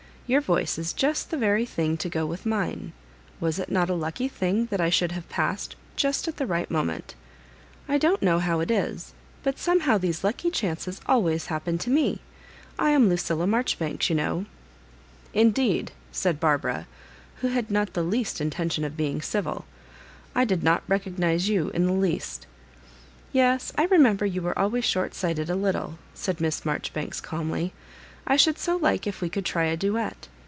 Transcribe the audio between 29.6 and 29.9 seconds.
a